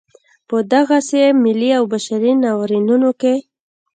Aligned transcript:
په 0.47 0.57
دغسې 0.73 1.23
ملي 1.43 1.69
او 1.77 1.83
بشري 1.93 2.31
ناورینونو 2.43 3.09
کې. 3.21 3.35